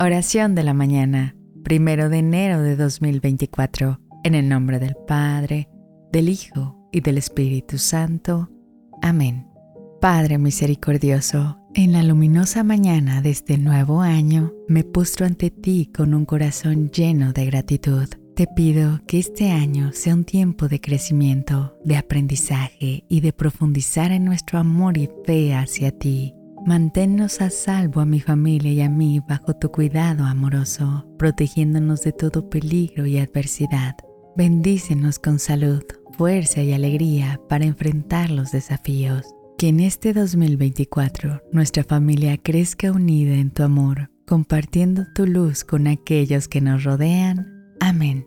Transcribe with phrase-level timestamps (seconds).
[0.00, 5.68] Oración de la mañana, primero de enero de 2024, en el nombre del Padre,
[6.12, 8.50] del Hijo y del Espíritu Santo.
[9.02, 9.46] Amén.
[10.00, 16.12] Padre misericordioso, en la luminosa mañana de este nuevo año, me postro ante ti con
[16.12, 18.08] un corazón lleno de gratitud.
[18.36, 24.12] Te pido que este año sea un tiempo de crecimiento, de aprendizaje y de profundizar
[24.12, 26.34] en nuestro amor y fe hacia ti.
[26.66, 32.12] Manténnos a salvo a mi familia y a mí bajo tu cuidado amoroso, protegiéndonos de
[32.12, 33.96] todo peligro y adversidad.
[34.34, 35.82] Bendícenos con salud,
[36.16, 39.26] fuerza y alegría para enfrentar los desafíos.
[39.58, 45.86] Que en este 2024 nuestra familia crezca unida en tu amor, compartiendo tu luz con
[45.86, 47.46] aquellos que nos rodean.
[47.78, 48.24] Amén.